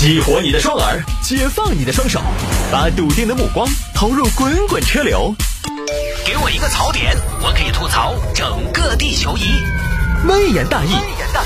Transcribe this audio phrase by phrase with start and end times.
[0.00, 2.22] 激活你的双耳，解放你的双手，
[2.72, 5.34] 把笃定的目光投入滚滚车流。
[6.24, 9.42] 给我一个槽点，我可以吐槽整个地球仪。
[10.26, 10.94] 微言大义，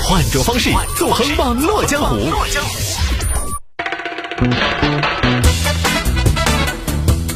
[0.03, 2.31] 换种方式纵横网络江湖。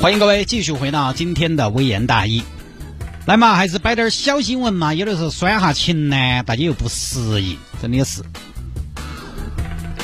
[0.02, 2.42] 欢迎各位继续回到今天的微言大义。
[3.26, 4.94] 来嘛，还是摆点小新闻嘛。
[4.94, 8.22] 有的时候酸下情呢，大家又不适应，真的是。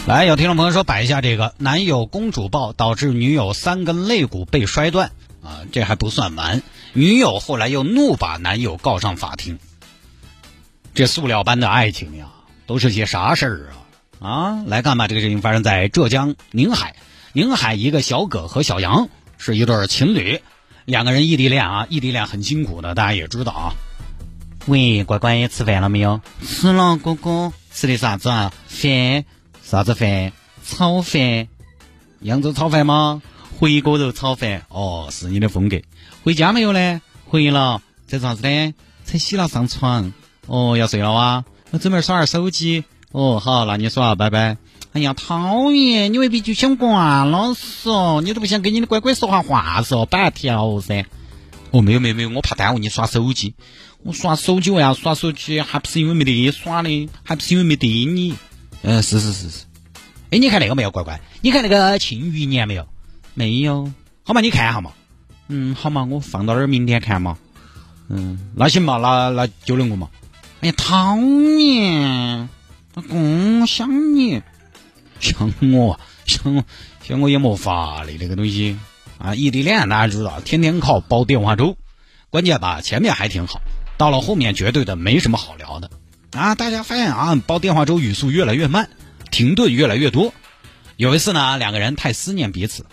[0.08, 6.62] 来，有听众朋友说摆一下这个，男友公主抱导致女友三根肋骨被摔断啊，这还不算完，
[6.94, 9.58] 女友后来又怒把男友告上法庭。
[10.94, 12.28] 这塑料般的爱情呀，
[12.68, 13.72] 都是些啥事儿
[14.20, 14.30] 啊？
[14.30, 16.96] 啊，来看吧，这个事情发生在浙江宁海，
[17.34, 20.40] 宁海一个小葛和小杨是一对情侣，
[20.86, 23.74] 两个人异地恋啊，异地恋很辛苦的，大家也知道啊。
[24.68, 26.22] 喂，乖乖，吃饭了没有？
[26.46, 28.54] 吃了，哥哥，吃的啥子啊？
[28.68, 29.26] 饭。
[29.66, 30.32] 啥子饭？
[30.64, 31.48] 炒饭，
[32.20, 33.24] 扬州炒饭吗？
[33.58, 35.82] 回锅肉炒饭，哦，是你的风格。
[36.24, 37.02] 回家没有呢？
[37.26, 38.76] 回了，在做啥子呢？
[39.06, 40.14] 才洗了上床，
[40.46, 41.46] 哦，要睡了哇？
[41.72, 44.58] 我准备耍下手机，哦，好，那你耍，拜拜。
[44.94, 51.08] 哎呀，讨厌，你未必就想挂了是哦，你都不想跟你的乖乖说下话是哦，板条噻。
[51.72, 53.56] 哦，没有没有没有，我怕耽误你耍手机。
[54.04, 55.60] 我耍手机为啥耍手机？
[55.62, 58.36] 还不是因为没得耍的，还不是因为没得你。
[58.88, 59.66] 嗯，是是是是。
[60.30, 61.20] 哎，你看那个没有，乖乖？
[61.42, 62.88] 你看那个《庆余年》没有？
[63.34, 63.92] 没有。
[64.24, 64.92] 好嘛，你看一下嘛。
[65.48, 67.36] 嗯，好嘛，我放到那儿明天看嘛。
[68.10, 70.08] 嗯，那行嘛，那那就那个嘛。
[70.62, 72.48] 哎呀，讨厌！
[73.10, 74.42] 公想你，
[75.20, 76.64] 想我，想
[77.02, 78.78] 想我也没法的那个东西
[79.18, 79.34] 啊。
[79.34, 81.76] 异地恋大家知道，天天靠煲电话粥。
[82.30, 83.60] 关键吧，前面还挺好，
[83.98, 85.90] 到了后面绝对的没什么好聊的。
[86.36, 88.90] 啊，大家发现啊，煲电话粥语速越来越慢，
[89.32, 90.34] 停顿越来越多。
[90.98, 92.86] 有一次呢，两个人太思念彼此，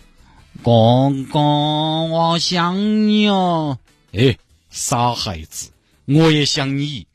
[0.63, 3.79] 公公，我想你哦。
[4.13, 4.39] 哎，
[4.71, 5.71] 傻孩子，
[6.05, 7.09] 我也想你。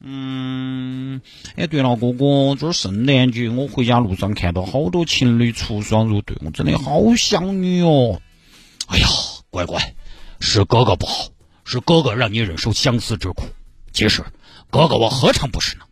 [0.00, 1.20] 嗯，
[1.54, 8.20] 哎，对了，哥哥，这是圣诞节，我回家路上看到好多情侣出双入对，我真的好想你哦。
[8.86, 9.06] 哎呀，
[9.50, 9.94] 乖乖，
[10.40, 11.28] 是哥哥不好，
[11.64, 13.44] 是哥哥让你忍受相思之苦。
[13.92, 14.24] 其实。
[14.74, 15.84] 哥哥，我何尝不是呢？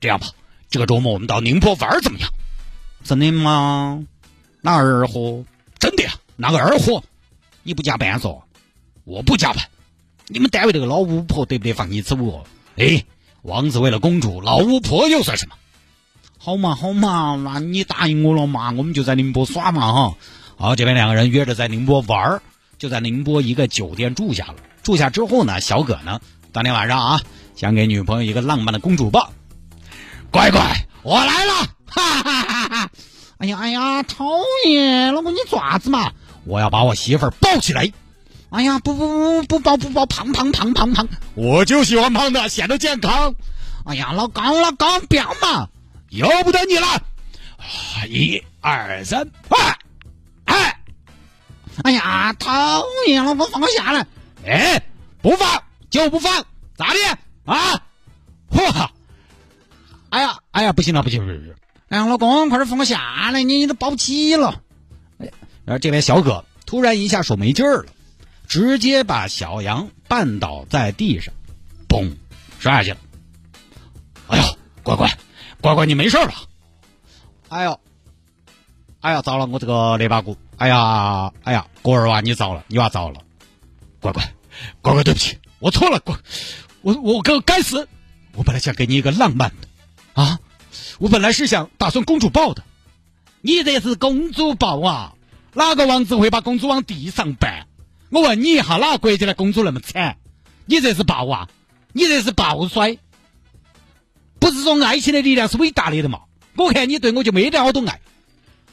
[0.00, 0.28] 这样吧，
[0.70, 2.30] 这个周末我们到宁波玩怎么样？
[3.04, 4.02] 真的吗？
[4.62, 5.44] 那二货？
[5.78, 6.14] 真的呀？
[6.36, 7.04] 那个二货？
[7.62, 8.40] 你不加班嗦？
[9.04, 9.62] 我不加班。
[10.28, 12.16] 你们单位这个老巫婆得不得放你走？
[12.78, 13.04] 哎，
[13.42, 15.54] 王子为了公主，老巫婆又算什么？
[16.38, 18.70] 好嘛好嘛，那你答应我了嘛？
[18.70, 20.16] 我们就在宁波耍嘛哈。
[20.56, 22.40] 好，这边两个人约着在宁波玩
[22.78, 24.54] 就在宁波一个酒店住下了。
[24.82, 26.18] 住下之后呢，小葛呢，
[26.50, 27.20] 当天晚上啊。
[27.54, 29.32] 想给女朋友一个浪漫的公主抱，
[30.30, 31.52] 乖乖，我来了！
[31.86, 32.90] 哈哈哈哈！
[33.38, 34.24] 哎呀哎呀，讨
[34.66, 36.12] 厌，老公你爪子嘛？
[36.44, 37.92] 我要把我媳妇儿抱起来！
[38.50, 41.08] 哎呀，不不不不抱不抱，胖胖胖胖胖！
[41.34, 43.34] 我就喜欢胖的，显得健康。
[43.84, 45.68] 哎呀，老公老公，不要嘛！
[46.08, 47.02] 由不得你了！
[48.08, 49.78] 一二三，快！
[50.46, 50.80] 哎！
[51.84, 54.06] 哎呀，讨厌，老公放我下来！
[54.46, 54.82] 哎，
[55.20, 56.44] 不放就不放，
[56.76, 56.98] 咋的？
[57.44, 57.82] 啊！
[58.50, 58.88] 嚯！
[60.10, 61.54] 哎呀，哎呀，不行了，不行，不行，不行！
[61.88, 64.62] 哎呀，老公，快点放我下来，你你都抱不起了。
[65.18, 65.32] 哎呀，
[65.64, 67.92] 然后这边小葛突然一下手没劲儿了，
[68.46, 71.32] 直接把小杨绊倒在地上，
[71.88, 72.14] 嘣，
[72.58, 72.96] 摔下去了。
[74.28, 74.44] 哎呀，
[74.82, 75.18] 乖乖，
[75.60, 76.34] 乖乖，你没事吧？
[77.48, 77.80] 哎呦，
[79.00, 80.36] 哎呀，糟了，我这个肋巴骨！
[80.56, 83.20] 哎呀，哎呀，孤儿娃，你糟了，你娃糟了！
[84.00, 84.22] 乖乖，
[84.80, 86.14] 乖乖，对不起，我错了，乖。
[86.82, 87.88] 我我哥该死！
[88.34, 89.68] 我本来想给你一个浪漫的，
[90.22, 90.40] 啊！
[90.98, 92.64] 我本来是想打算公主抱的，
[93.40, 95.14] 你这是公主抱啊？
[95.54, 97.64] 哪个王子会把公主往地上绊？
[98.10, 100.16] 我问你一下，哪个国家的公主那么惨？
[100.66, 101.48] 你这是抱啊？
[101.92, 102.98] 你这是抱摔？
[104.38, 106.22] 不是说爱情的力量是伟大的的嘛？
[106.56, 108.00] 我看你对我就没得好多爱。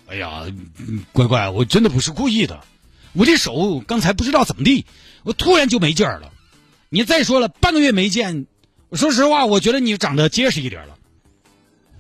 [0.07, 0.45] 哎呀，
[1.11, 2.61] 乖乖，我真的不是故意的，
[3.13, 4.85] 我的手刚才不知道怎么地，
[5.23, 6.31] 我突然就没劲儿了。
[6.91, 8.47] 你再说了，半个月没见，
[8.93, 10.97] 说实话，我觉得你长得结实一点了。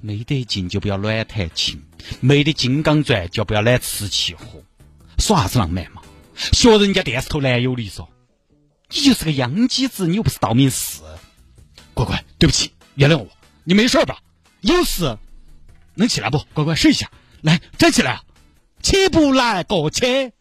[0.01, 1.83] 没得劲就不要乱弹琴，
[2.21, 4.63] 没得金刚钻就不要揽瓷器活，
[5.19, 6.01] 耍啥子浪漫嘛？
[6.35, 8.09] 学人家电视头男友的说，
[8.89, 11.03] 你就是个秧鸡子，你又不是道明寺。
[11.93, 13.27] 乖乖，对不起，原谅我，
[13.65, 14.17] 你没事吧？
[14.61, 15.17] 有事
[15.93, 16.41] 能起来不？
[16.55, 17.11] 乖乖，试一下，
[17.41, 18.21] 来站起来，
[18.81, 20.31] 起不来，过去。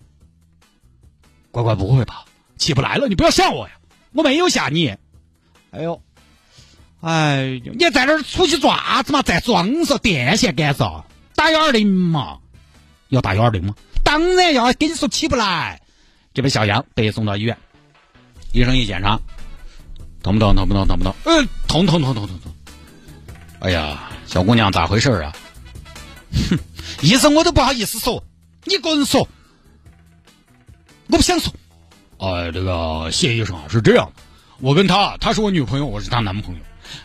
[1.50, 2.24] 乖乖，不会吧？
[2.56, 3.74] 起不来了，你不要吓我呀。
[4.12, 4.88] 我没有吓你，
[5.70, 6.02] 哎呦，
[7.00, 9.22] 哎呦，你在那儿出去做啥子嘛？
[9.22, 12.38] 在装嗦电线杆上打幺二零嘛？
[13.08, 13.74] 要打幺二零吗？
[14.02, 15.80] 当然要，跟你说起不来。
[16.34, 17.56] 这边小杨被送到医院，
[18.52, 19.20] 医生一检查，
[20.22, 20.54] 疼不疼？
[20.54, 20.86] 疼不疼？
[20.86, 21.14] 疼不疼？
[21.24, 22.52] 嗯，疼疼疼疼疼疼。
[23.60, 25.32] 哎呀，小姑娘咋回事啊？
[26.50, 26.58] 哼，
[27.02, 28.22] 医生我都不好意思说，
[28.64, 29.28] 你个人说，
[31.08, 31.52] 我不想说。
[32.18, 34.22] 哎，这个谢医生啊，是这样的，
[34.60, 36.60] 我跟她，她是我女朋友，我是她男朋友。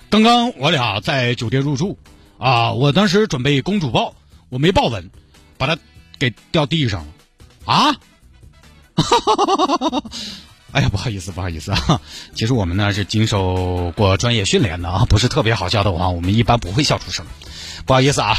[0.09, 1.97] 刚刚我俩在酒店入住，
[2.37, 4.15] 啊，我当时准备公主抱，
[4.49, 5.11] 我没抱稳，
[5.57, 5.77] 把它
[6.17, 7.07] 给掉地上了。
[7.65, 7.95] 啊？
[10.71, 12.01] 哎呀，不好意思，不好意思啊。
[12.33, 17.23] 其实我们呢是经受过专业训练的啊，不是特别好笑的话，我们一般不会笑出声。
[17.85, 18.35] 不好意思啊。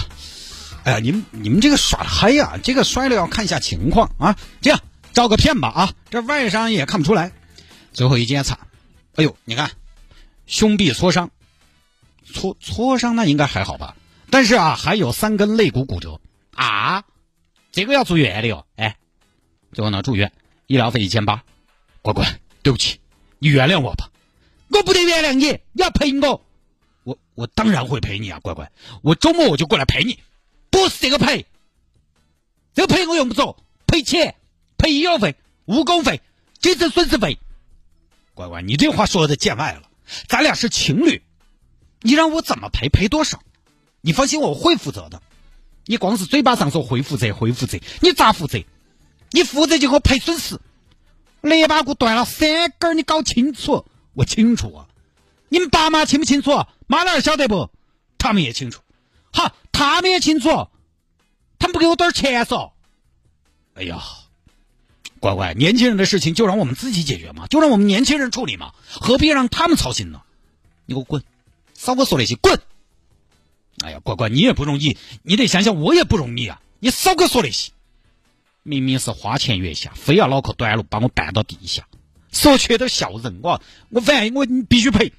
[0.83, 4.37] 哎呀，你们你们这个耍的嗨呀，这个摔了要看一下情况啊。
[4.61, 4.81] 这样
[5.15, 7.33] 照个片吧啊，这外伤也看不出来。
[7.93, 8.59] 最后一检查，
[9.15, 9.71] 哎呦，你看，
[10.47, 11.31] 胸壁挫伤，
[12.27, 13.97] 挫挫伤那应该还好吧？
[14.31, 16.21] 但是啊，还有三根肋骨骨折
[16.55, 17.05] 啊，
[17.71, 18.67] 这个要住院的哟。
[18.77, 18.97] 哎，
[19.73, 20.33] 最后呢住院。
[20.67, 21.45] 医疗费一千八，
[22.01, 22.99] 乖乖，对不起，
[23.39, 24.11] 你原谅我吧。
[24.71, 26.43] 我不得原谅你，你要赔我。
[27.05, 28.73] 我我当然会赔你啊，乖乖，
[29.03, 30.19] 我周末我就过来陪你。
[30.71, 31.45] 不是这个赔，
[32.73, 33.57] 这个赔我用不着，
[33.87, 34.35] 赔钱，
[34.77, 35.37] 赔医药费、
[35.67, 36.21] 误工费、
[36.61, 37.39] 精神损失费。
[38.35, 39.83] 乖乖，你这话说的见外了，
[40.29, 41.23] 咱俩是情侣，
[42.01, 42.89] 你让我怎么赔？
[42.89, 43.41] 赔多少？
[44.01, 45.23] 你放心，我会负责的。
[45.87, 48.65] 你光是嘴巴上说会负责，会负责，你咋负责？
[49.31, 50.61] 你负责就给我赔损失，
[51.41, 54.89] 肋巴骨断了三根，你搞清楚，我清楚啊。
[55.49, 56.51] 你们爸妈清不清楚？
[56.87, 57.71] 妈老汉晓得不？
[58.19, 58.81] 他们也清楚。
[59.33, 60.69] 好，他们也清楚，
[61.59, 62.73] 他们不给我点钱嗦。
[63.75, 64.03] 哎呀，
[65.25, 70.21] 乖乖，年轻人的事情就让我们自己解决嘛，就让我们年轻人处理嘛，何必让他们操心呢？
[70.85, 71.25] 你给我滚，
[71.73, 72.61] 少给我说那些，滚！
[73.83, 77.73] 哎呀，乖乖，你也不容易，你得想想我也不容易啊，你少给我说那些。
[78.63, 81.89] 明明是花前月下，非要脑壳短路把我绊到地下，
[82.31, 85.11] 说缺点笑人，我我反正我必须赔。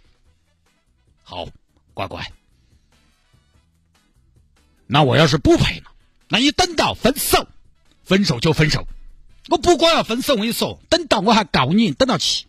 [1.23, 1.47] 好，
[1.95, 2.31] 乖乖，
[4.85, 5.85] 那我要是不赔呢？
[6.27, 7.47] 那你等到分手，
[8.03, 8.87] 分手就分手，
[9.49, 12.45] 我不光要分手，我跟你说，等到我还告你，等到起，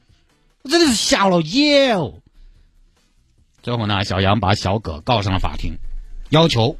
[0.62, 2.14] 我真的是瞎了眼哦。
[3.62, 5.76] 最后呢，小杨把小葛告上了法庭，
[6.30, 6.78] 要求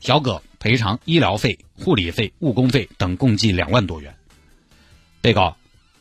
[0.00, 0.42] 小葛。
[0.58, 4.16] 赔偿医疗费、护理费、误工费等共计两万多元。
[5.20, 5.56] 被告，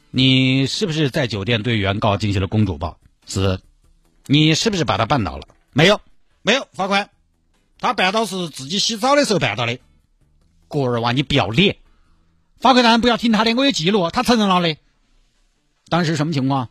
[0.10, 2.98] 你是不是在酒店对原告进行了公主抱？
[3.28, 3.60] 是。
[4.26, 5.48] 你是不是把他绊倒了？
[5.72, 6.02] 没有，
[6.42, 6.68] 没有。
[6.72, 7.12] 法官，
[7.80, 9.78] 他绊倒是自己洗澡的时候绊倒的。
[10.68, 11.78] 郭二娃，你不要脸！
[12.60, 14.78] 法官大人不要听他的，我有记录，他承认了的。
[15.90, 16.70] 当时什么情况？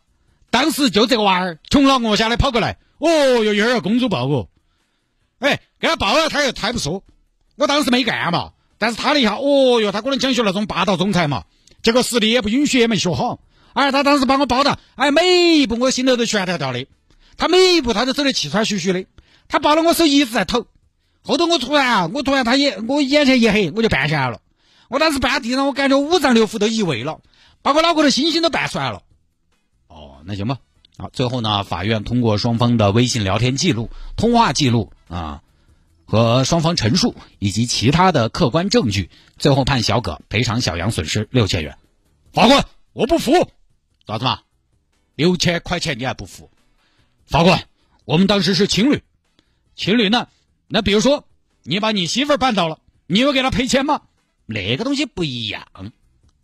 [0.50, 3.08] 当时就这个娃儿从老卧下来跑过来，哦
[3.44, 4.48] 哟，一会儿要公主抱我。
[5.40, 7.02] 哎，给他抱了，他又他不说。
[7.56, 11.44] 我当时没干嘛，但是他了一下，哦哟，他可能想学那种霸道总裁嘛，
[11.82, 13.40] 结果实力也不允许，也没学好。
[13.72, 16.86] 哎，他当时把我抱到，哎，每一步我心头都悬吊吊的。
[17.36, 19.06] 他每一步他都走得气喘吁吁的。
[19.48, 20.66] 他抱了我手一直在抖。
[21.22, 24.40] 后头我突然啊，我突然他也我眼前一黑，我就绊下来了。
[24.94, 27.20] 我当时绊地上，我感觉五脏六腑都移位了，
[27.62, 29.02] 把我脑壳的星星都绊出来了。
[29.88, 30.58] 哦，那行吧。
[30.96, 35.42] 好，最后呢，法院通过双方的微信聊天记录、通话记录啊。
[36.06, 41.76] 和双方陈述以及其他的客观证据，最后判小葛赔偿小杨损失六千元。
[42.32, 43.32] 法官，我不服，
[44.06, 44.42] 咋子嘛？
[45.16, 46.50] 六千块钱你还不服？
[47.26, 47.64] 法官，
[48.04, 49.02] 我们当时是情侣，
[49.74, 50.28] 情侣呢？
[50.68, 51.26] 那比如说
[51.64, 54.02] 你把你媳妇儿绊倒了，你有给她赔钱吗？
[54.46, 55.92] 那个东西不一样，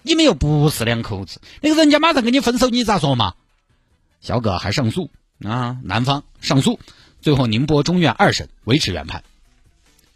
[0.03, 3.35] 你们又不是两口子，那个人家马上跟你分手，你咋说嘛？
[4.21, 5.11] 小葛还上诉
[5.45, 5.79] 啊？
[5.83, 6.79] 男方上诉，
[7.21, 9.23] 最后宁波中院二审维持原判。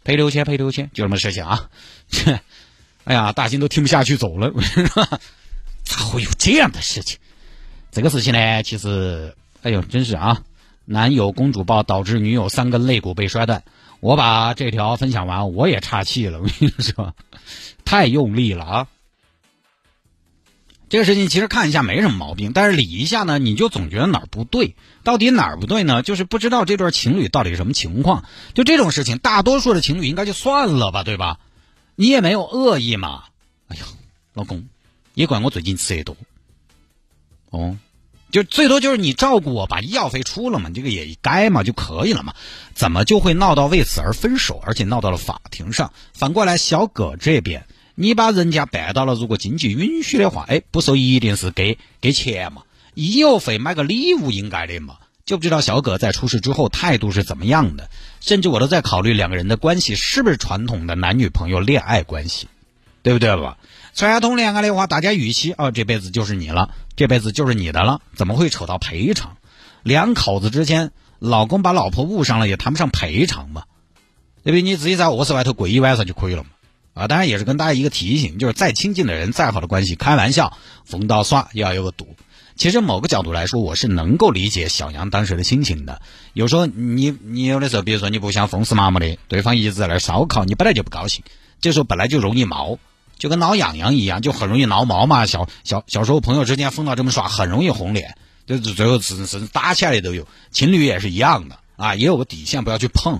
[0.03, 1.69] 赔六千，赔六千，就这么事情啊！
[2.09, 2.39] 切，
[3.05, 4.51] 哎呀，大金都听不下去走了，
[5.83, 7.17] 咋会有这样的事情？
[7.91, 10.43] 这个事情呢，其实，哎呦，真是啊！
[10.85, 13.63] 男友公主抱导致女友三根肋骨被摔断，
[13.99, 17.15] 我把这条分享完，我也岔气了，我跟你说，
[17.85, 18.87] 太用力了啊！
[20.87, 24.75] 这个事情其实看一下没什么毛病，但是理一下呢，你就总觉得哪儿不对。
[25.03, 26.03] 到底哪儿不对呢？
[26.03, 28.23] 就是不知道这对情侣到底什么情况。
[28.53, 31.39] 就这种事情，大多数的情侣应该就算了吧，对吧？
[31.95, 33.23] 你也没有恶意嘛。
[33.67, 33.83] 哎呀，
[34.33, 34.67] 老公，
[35.13, 36.15] 也管我最近吃的多。
[37.49, 37.77] 哦，
[38.31, 42.35] 就最多就是你照顾我，把医药费出了嘛，这个也该嘛就可以了嘛。
[42.73, 45.91] 怎么就会闹到为此而分手，而且闹到了法庭上？
[46.13, 47.65] 反过来，小葛这边。
[47.95, 52.61] 你把人家绊到了，如果经济允许的话，哎，不说一定是给给钱嘛，
[52.93, 54.97] 医药费买个礼物应该的嘛。
[55.25, 57.89] 就不知道小葛在出事之后态度是怎么样的，
[58.21, 62.47] 甚至我都在考虑两个人的关系是不是传统的男女朋友恋爱关系。
[63.01, 63.59] 对不对吧？
[63.93, 69.37] 传统恋爱的话，大家预期哦，这辈子就是你了，这辈子就是你的了，怎么会扯到赔偿？
[69.83, 73.65] 两口子之间，老公把老婆误伤了，也谈不上赔偿嘛，
[74.43, 74.63] 对不对？
[74.63, 76.49] 你自己在卧室外头跪一晚上就可以了嘛。
[76.95, 82.15] 啊，当然也是跟大家一个提醒，就是再亲近的人，再好的关系，开玩笑，逢到耍也要有个度。
[82.55, 86.01] 其实某个角度来说，我是能够理解小杨当时的心情的。
[86.31, 91.21] 有时候你你有的时候，比如说你不想风死麻木的，对方一直在那烧烤，你本来就不高兴，
[91.59, 92.79] 这时候本来就容易毛，
[93.19, 95.25] 就跟挠痒痒一样，就很容易挠毛嘛。
[95.25, 98.15] 小小小时候朋友之间疯到这么耍，很容易红脸，
[98.47, 100.25] 就最后甚至打起来的都有。
[100.49, 103.19] 情侣也是一样的啊，也有个底线，不要去碰。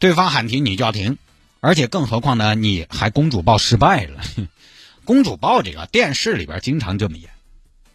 [0.00, 1.18] 对方喊停，你就要停。
[1.62, 2.56] 而且更何况呢？
[2.56, 4.20] 你还公主抱失败了，
[5.06, 7.30] 公主抱这个电视里边经常这么演，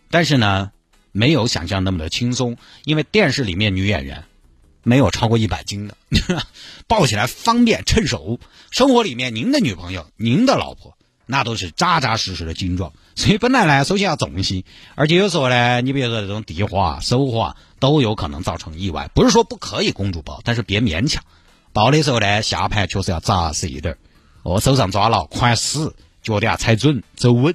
[0.09, 0.71] 但是呢，
[1.11, 2.55] 没有想象那么的轻松，
[2.85, 4.23] 因为电视里面女演员
[4.83, 5.97] 没有超过一百斤的，
[6.87, 8.39] 抱起来方便趁手。
[8.71, 14.63] 生活里面您的女朋友、您的老婆那都是扎扎实实的精壮，所以本来呢，首先要重心，
[14.95, 19.09] 而且有时候呢，你比如说这种地滑、手滑都有可能造成意外。
[19.13, 21.21] 不是说不可以公主抱，但是别勉强。
[21.77, 23.95] 包的时候呢，下盘确实要扎实一点
[24.41, 27.53] 哦，手上抓牢，款死，脚底下踩准，走稳。